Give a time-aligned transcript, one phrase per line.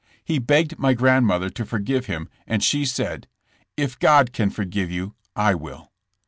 [0.25, 5.13] He begged my grandmother to forgive him and she said:*' If God can forgive you,
[5.35, 5.91] I will.